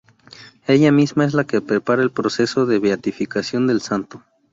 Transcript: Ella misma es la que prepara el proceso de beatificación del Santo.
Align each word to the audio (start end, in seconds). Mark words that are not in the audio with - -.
Ella 0.65 0.91
misma 0.91 1.25
es 1.25 1.35
la 1.35 1.43
que 1.43 1.61
prepara 1.61 2.01
el 2.01 2.09
proceso 2.09 2.65
de 2.65 2.79
beatificación 2.79 3.67
del 3.67 3.81
Santo. 3.81 4.23